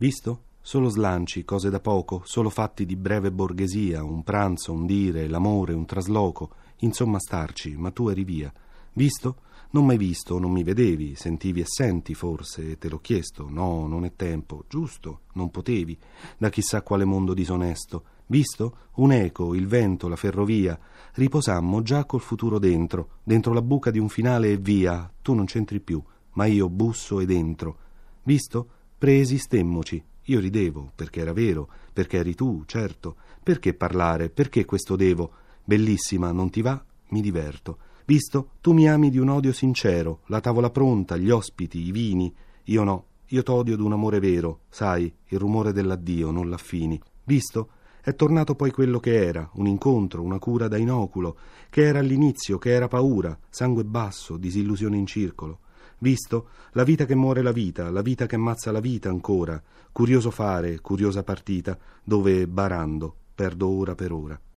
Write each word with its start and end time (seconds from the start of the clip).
Visto? 0.00 0.44
Solo 0.62 0.88
slanci, 0.88 1.44
cose 1.44 1.68
da 1.68 1.78
poco, 1.78 2.22
solo 2.24 2.48
fatti 2.48 2.86
di 2.86 2.96
breve 2.96 3.30
borghesia, 3.30 4.02
un 4.02 4.22
pranzo, 4.22 4.72
un 4.72 4.86
dire, 4.86 5.28
l'amore, 5.28 5.74
un 5.74 5.84
trasloco, 5.84 6.52
insomma 6.78 7.18
starci, 7.18 7.76
ma 7.76 7.90
tu 7.90 8.08
eri 8.08 8.24
via. 8.24 8.50
Visto? 8.94 9.36
Non 9.72 9.84
m'hai 9.84 9.98
visto, 9.98 10.38
non 10.38 10.52
mi 10.52 10.62
vedevi, 10.62 11.16
sentivi 11.16 11.60
e 11.60 11.66
senti 11.66 12.14
forse, 12.14 12.78
te 12.78 12.88
l'ho 12.88 12.98
chiesto. 13.00 13.50
No, 13.50 13.86
non 13.86 14.06
è 14.06 14.16
tempo. 14.16 14.64
Giusto, 14.70 15.20
non 15.34 15.50
potevi. 15.50 15.98
Da 16.38 16.48
chissà 16.48 16.80
quale 16.80 17.04
mondo 17.04 17.34
disonesto. 17.34 18.04
Visto? 18.24 18.76
Un 18.94 19.12
eco, 19.12 19.54
il 19.54 19.66
vento, 19.66 20.08
la 20.08 20.16
ferrovia. 20.16 20.78
Riposammo 21.12 21.82
già 21.82 22.06
col 22.06 22.20
futuro 22.20 22.58
dentro, 22.58 23.18
dentro 23.22 23.52
la 23.52 23.60
buca 23.60 23.90
di 23.90 23.98
un 23.98 24.08
finale 24.08 24.52
e 24.52 24.56
via. 24.56 25.12
Tu 25.20 25.34
non 25.34 25.44
c'entri 25.44 25.78
più, 25.78 26.02
ma 26.32 26.46
io 26.46 26.70
busso 26.70 27.20
e 27.20 27.26
dentro. 27.26 27.76
Visto? 28.22 28.68
Preesistemmoci. 29.00 30.04
Io 30.24 30.40
ridevo, 30.40 30.92
perché 30.94 31.20
era 31.20 31.32
vero, 31.32 31.70
perché 31.90 32.18
eri 32.18 32.34
tu, 32.34 32.64
certo. 32.66 33.16
Perché 33.42 33.72
parlare? 33.72 34.28
Perché 34.28 34.66
questo 34.66 34.94
devo? 34.94 35.30
Bellissima, 35.64 36.32
non 36.32 36.50
ti 36.50 36.60
va? 36.60 36.84
Mi 37.08 37.22
diverto. 37.22 37.78
Visto? 38.04 38.50
Tu 38.60 38.74
mi 38.74 38.90
ami 38.90 39.08
di 39.08 39.16
un 39.16 39.30
odio 39.30 39.54
sincero, 39.54 40.20
la 40.26 40.40
tavola 40.40 40.68
pronta, 40.68 41.16
gli 41.16 41.30
ospiti, 41.30 41.78
i 41.86 41.92
vini. 41.92 42.30
Io 42.64 42.84
no, 42.84 43.06
io 43.28 43.42
t'odio 43.42 43.74
d'un 43.74 43.92
amore 43.92 44.20
vero, 44.20 44.64
sai, 44.68 45.10
il 45.28 45.38
rumore 45.38 45.72
dell'addio, 45.72 46.30
non 46.30 46.50
l'affini. 46.50 47.00
Visto? 47.24 47.70
È 48.02 48.14
tornato 48.14 48.54
poi 48.54 48.70
quello 48.70 49.00
che 49.00 49.24
era, 49.24 49.48
un 49.54 49.66
incontro, 49.66 50.20
una 50.20 50.38
cura 50.38 50.68
da 50.68 50.76
inoculo, 50.76 51.38
che 51.70 51.86
era 51.86 52.00
all'inizio, 52.00 52.58
che 52.58 52.72
era 52.72 52.86
paura, 52.86 53.38
sangue 53.48 53.84
basso, 53.84 54.36
disillusione 54.36 54.98
in 54.98 55.06
circolo. 55.06 55.60
Visto? 56.02 56.48
La 56.72 56.82
vita 56.82 57.04
che 57.04 57.14
muore 57.14 57.42
la 57.42 57.52
vita, 57.52 57.90
la 57.90 58.00
vita 58.00 58.24
che 58.24 58.36
ammazza 58.36 58.72
la 58.72 58.80
vita 58.80 59.10
ancora. 59.10 59.62
Curioso 59.92 60.30
fare, 60.30 60.80
curiosa 60.80 61.22
partita, 61.22 61.76
dove, 62.02 62.46
barando, 62.46 63.14
perdo 63.34 63.68
ora 63.68 63.94
per 63.94 64.10
ora. 64.10 64.40